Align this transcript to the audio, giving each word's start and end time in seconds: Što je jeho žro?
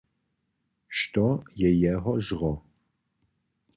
Što 1.01 1.25
je 1.63 1.71
jeho 1.81 2.17
žro? 2.31 2.51